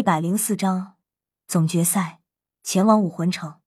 [0.00, 0.94] 一百零四章
[1.46, 2.22] 总决赛，
[2.62, 3.60] 前往武魂城。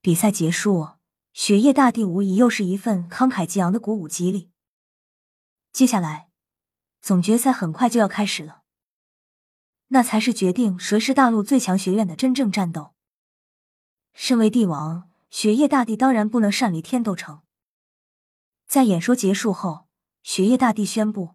[0.00, 0.92] 比赛结束，
[1.34, 4.50] 雪夜大帝无疑又是一份慷慨激昂的鼓舞激励。
[5.72, 6.30] 接下来，
[7.02, 8.62] 总决赛很快就要开始了，
[9.88, 12.94] 那才是决定谁是大陆最强学院的真正战斗。
[14.14, 17.42] 身为帝王，雪夜大帝当然不能擅离天斗城。
[18.66, 19.86] 在演说结束后，
[20.22, 21.34] 雪夜大帝宣布，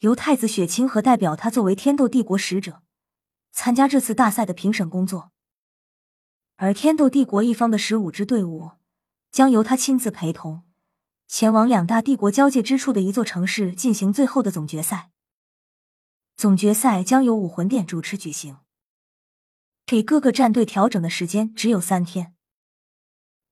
[0.00, 2.82] 由太子雪清河代表他作为天斗帝国使者。
[3.54, 5.30] 参加这次大赛的评审工作，
[6.56, 8.72] 而天斗帝国一方的十五支队伍
[9.30, 10.64] 将由他亲自陪同，
[11.28, 15.12] 前往两大帝国交界之处的一座城市进行最后的总决赛。
[16.36, 18.58] 总决赛将由武魂殿主持举行，
[19.86, 22.34] 给各个战队调整的时间只有三天。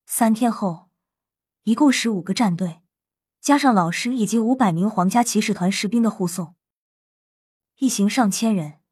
[0.05, 0.89] 三天后，
[1.63, 2.81] 一共十五个战队，
[3.39, 6.55] 加上老师以及五百名皇家骑士团士兵的护送，
[7.77, 8.82] 一行上千人。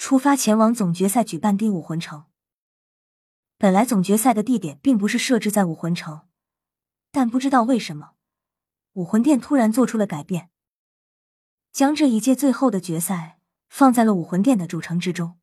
[0.00, 2.24] 出发前往总决赛举办地武魂城。
[3.58, 6.22] 本来总决赛的地点并不是设置在武魂城，
[7.12, 8.12] 但不知道为什么，
[8.94, 10.48] 武魂殿突然做出了改变，
[11.70, 15.38] 将这一届最后的决赛放在了武魂殿的主城之中。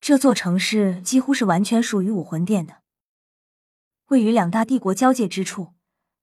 [0.00, 2.82] 这座城市几乎是完全属于武魂殿的，
[4.06, 5.74] 位于两大帝国交界之处，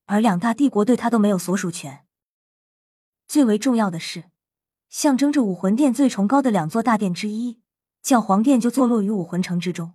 [0.03, 2.05] 而两大帝国对它都没有所属权。
[3.25, 4.34] 最为重要的是。
[4.89, 7.59] 象征着武魂殿最崇高的两座大殿之一，
[8.01, 9.93] 教皇殿就坐落于武魂城之中。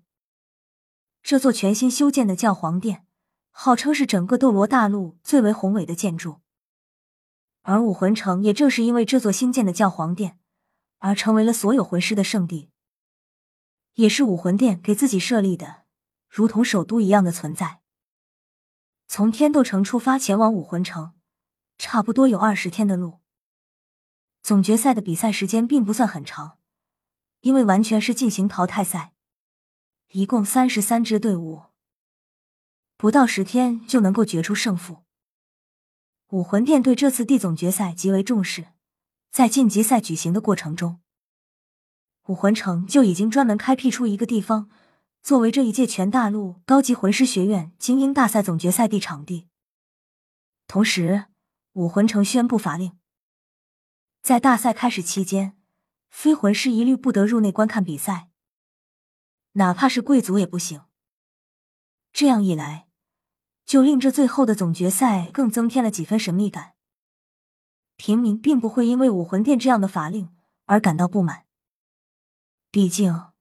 [1.22, 3.06] 这座全新修建的教皇殿，
[3.50, 6.40] 号称是整个斗罗大陆最为宏伟的建筑。
[7.62, 10.38] 而武魂城也正是因为这座新建的教皇殿，
[10.98, 12.70] 而成为了所有魂师的圣地，
[13.94, 15.82] 也是武魂殿给自己设立的，
[16.28, 17.80] 如同首都一样的存在。
[19.06, 21.12] 从天斗城出发前往武魂城，
[21.76, 23.20] 差不多有二十天的路。
[24.50, 26.58] 总决赛的比赛时间并不算很长，
[27.42, 29.12] 因为完全是进行淘汰赛，
[30.08, 31.66] 一共三十三支队伍，
[32.96, 35.04] 不到十天就能够决出胜负。
[36.30, 38.72] 武魂殿对这次地总决赛极为重视，
[39.30, 40.98] 在晋级赛举行的过程中，
[42.26, 44.68] 武魂城就已经专门开辟出一个地方，
[45.22, 49.46] 作为这一届全大陆高级魂师学院精英大赛总决赛地场地。
[50.66, 51.26] 同时，
[51.74, 52.99] 武魂城宣布法令。
[54.22, 55.56] 在大赛开始期间，
[56.08, 58.28] 非魂师一律不得入内观看比赛，
[59.52, 60.82] 哪怕是贵族也不行。
[62.12, 62.86] 这样一来，
[63.64, 66.74] 就令这最后的总决赛更增添了几分神秘感。
[67.96, 70.34] 平民并不会因为武魂殿这样的法令
[70.66, 71.46] 而感到不满，
[72.70, 73.32] 毕竟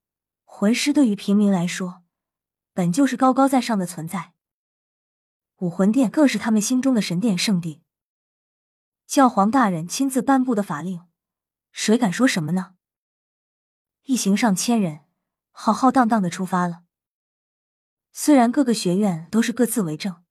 [0.44, 2.04] 魂师对于平民来说，
[2.74, 4.34] 本就是高高在上的存在，
[5.58, 7.82] 武魂殿更是他们心中的神殿圣地。
[9.10, 11.02] 教皇大人亲自颁布的法令，
[11.72, 12.76] 谁敢说什么呢？
[14.04, 15.00] 一行上千人，
[15.50, 16.84] 浩浩荡荡的出发了。
[18.12, 20.24] 虽然各个学院都是各自为政，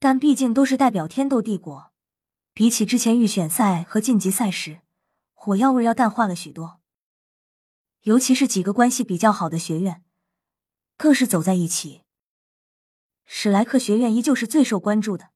[0.00, 1.92] 但毕竟都是代表天斗帝国，
[2.52, 4.80] 比起之前预选赛和晋级赛时，
[5.32, 6.80] 火药味要淡化了许多。
[8.00, 10.02] 尤其是几个关系比较好的学院，
[10.96, 12.02] 更是走在一起。
[13.24, 15.30] 史莱克学院依旧是最受关注的。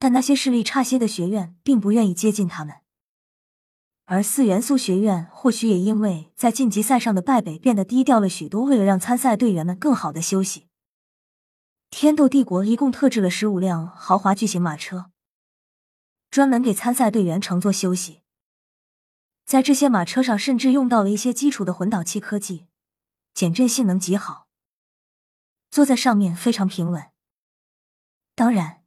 [0.00, 2.76] 但那些势力差些的学院并不愿意接近他们，
[4.04, 8.64] 而四元素学院或许也因为在晋级赛上的败北变得低调了许多。
[8.64, 10.68] 为了让参赛队员们更好的休息，
[11.90, 15.10] 天斗帝国一共特制了十五辆豪华巨型马车，
[16.30, 18.22] 专门给参赛队员乘坐休息。
[19.44, 22.68] 在这些马车上，甚至用到了一些基础的魂导器科技，
[23.34, 24.46] 减震性能极好，
[25.70, 27.10] 坐在上面非常平稳。
[28.36, 28.77] 当然。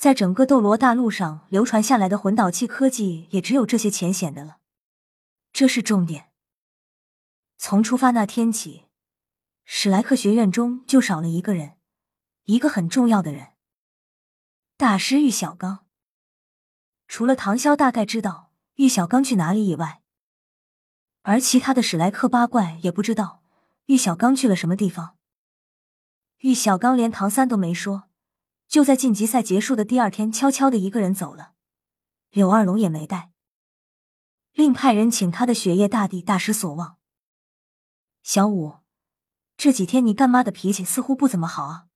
[0.00, 4.56] 在整个斗罗大陆上流传下来的魂导器科技，也只有这些浅显的了。
[5.52, 6.30] 这是重点。
[7.58, 8.86] 从出发那天起，
[9.66, 11.74] 史莱克学院中就少了一个人，
[12.44, 13.48] 一个很重要的人——
[14.78, 15.84] 大师玉小刚。
[17.06, 20.00] 除了唐潇大概知道玉小刚去哪里以外，
[21.20, 23.42] 而其他的史莱克八怪也不知道
[23.84, 25.18] 玉小刚去了什么地方。
[26.38, 28.09] 玉小刚连唐三都没说。
[28.70, 31.54] 就在晋级赛结束的第二天，悄悄的一个人走了，
[32.30, 33.32] 柳二龙也没带，
[34.52, 36.96] 另派人请他的雪夜大帝大失所望。
[38.22, 38.76] 小五，
[39.56, 41.86] 这几天你干妈的脾气似乎不怎么好啊？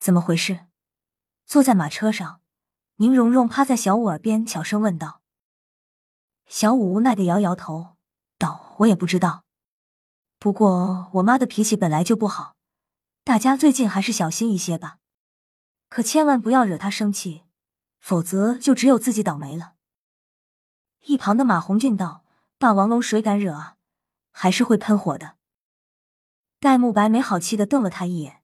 [0.00, 0.60] 怎么回事？
[1.44, 2.40] 坐在马车上，
[2.96, 5.20] 宁荣荣趴在小五耳边悄声问道。
[6.46, 7.98] 小五无奈的摇摇头，
[8.38, 9.44] 道：“我也不知道，
[10.38, 12.56] 不过我妈的脾气本来就不好，
[13.22, 15.00] 大家最近还是小心一些吧。”
[15.94, 17.42] 可千万不要惹他生气，
[17.98, 19.74] 否则就只有自己倒霉了。
[21.00, 22.24] 一旁的马红俊道
[22.56, 23.76] ：“霸王龙谁敢惹啊？
[24.30, 25.36] 还是会喷火的。
[26.58, 28.42] 戴沐白没好气的瞪了他一眼：“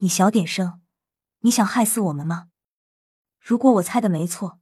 [0.00, 0.80] 你小点声，
[1.40, 2.48] 你想害死我们吗？
[3.38, 4.58] 如果我猜的没错，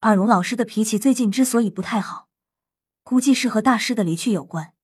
[0.00, 2.28] 二龙老师的脾气最近之所以不太好，
[3.04, 4.74] 估计是和大师的离去有关。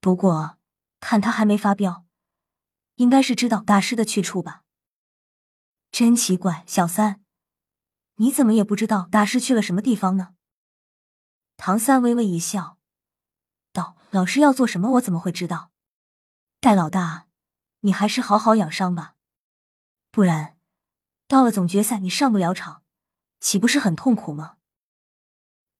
[0.00, 0.56] 不过
[1.00, 2.06] 看他还没发飙，
[2.94, 4.62] 应该是知道大师的去处吧？
[5.94, 7.22] 真奇怪，小三。”
[8.18, 10.34] 你怎么也不知道大师去了什么地方呢？
[11.56, 12.78] 唐三微微一笑，
[13.72, 15.70] 道：“老师要做什么，我怎么会知道？
[16.58, 17.28] 戴老大，
[17.82, 19.14] 你还是好好养伤吧，
[20.10, 20.58] 不然
[21.28, 22.82] 到了总决赛你上不了场，
[23.38, 24.56] 岂不是很痛苦吗？”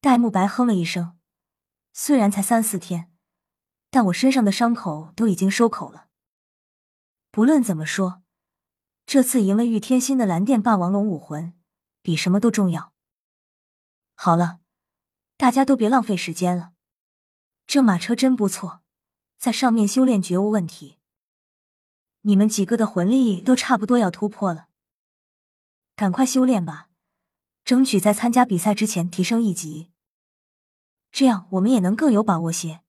[0.01, 1.19] 戴沐白哼了一声，
[1.93, 3.13] 虽然才三四天，
[3.91, 6.07] 但我身上的伤口都已经收口了。
[7.33, 8.23] 不论怎么说，
[9.07, 11.55] 这次赢了玉天心的蓝电霸王龙武魂。
[12.03, 12.93] 比什么都重要。
[14.15, 14.61] 好了，
[15.39, 16.75] 大家都别浪费时间了。
[17.67, 18.83] 这马车真不错，
[19.39, 20.99] 在上面修炼绝无问题。
[22.21, 24.69] 你们几个的魂力都差不多要突破了，
[25.97, 26.91] 赶快修炼吧，
[27.65, 29.91] 争取在参加比赛之前提升一级，
[31.11, 32.83] 这样我们也能更有把握些。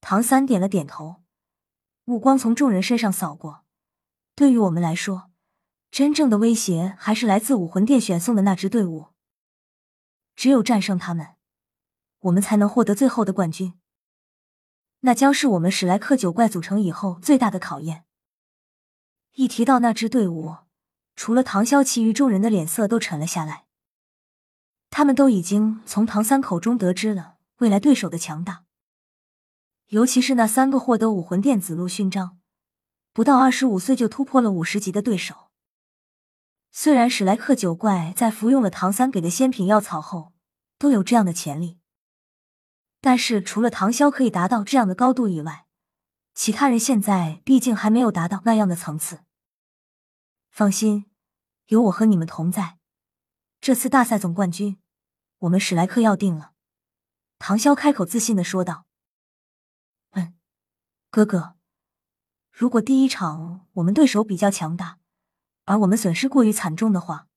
[0.00, 1.24] 唐三点了点头，
[2.04, 3.64] 目光从众人身上扫过。
[4.38, 5.32] 对于我们来说。
[5.90, 9.08] 真正的威胁还是来自武魂殿选送的那支队伍。
[10.36, 11.34] 只有战胜他们，
[12.20, 13.74] 我们才能获得最后的冠军。
[15.00, 18.04] 那将是我们史莱克九怪组成以后最大的考验。
[19.32, 20.58] 一提到那支队伍，
[21.16, 23.64] 除了唐潇，其余众人的脸色都沉了下来。
[24.88, 28.62] 他们都已经从唐三口中得知了未来对手的强大，
[29.88, 32.37] 尤其是那三个获得武魂殿紫露勋章、
[33.18, 35.50] 不到二十五岁就突破了五十级的对手。
[36.70, 40.34] 虽然史莱克九怪在服用了唐三给的仙品药草后
[40.78, 41.80] 都有这样的潜力，
[43.00, 45.66] 但是除了唐潇可以达到这样的高度以外，
[46.32, 49.24] 其他人现在毕竟还没有达到那样的层次。
[50.52, 51.10] 放心，
[51.66, 52.78] 有我和你们同在，
[53.60, 54.78] 这次大赛总冠军
[55.38, 56.52] 我们史莱克要定了。
[57.40, 58.86] 唐潇开口自信的说道
[60.14, 60.38] ：“嗯，
[61.10, 61.56] 哥哥，
[62.58, 64.98] 如果第一场我们对手比较强大。”
[65.64, 67.28] 而我们损失过于惨重的话，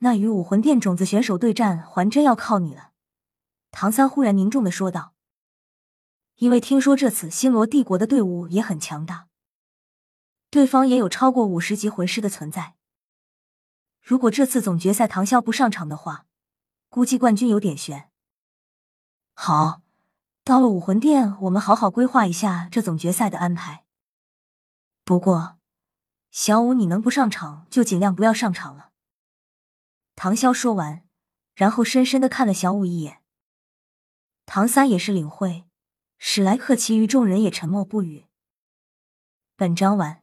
[0.00, 2.90] 那与武魂殿种子选手对战还真要靠你了。”
[3.72, 5.14] 唐三忽然凝重的说道
[6.36, 9.28] ，“因为听说这次星罗帝国的队伍也很强大，
[10.50, 12.74] 对方也有超过五十级魂师的存在。
[14.02, 16.26] 如果这次总决赛唐潇不上场的话，
[16.90, 18.10] 估计冠军有点悬。
[19.32, 19.80] 好，
[20.44, 23.84] 到了武魂殿，我们好好规划一下这总决赛的安排。
[25.08, 25.56] 不过。”
[26.30, 28.90] 小五，你能不上场就尽量不要上场了。
[30.14, 31.02] 唐潇说完，
[31.54, 33.22] 然后深深的看了小五一眼。
[34.44, 35.64] 唐三也是领会，
[36.18, 38.26] 史莱克其余众人也沉默不语。
[39.56, 40.22] 本章完。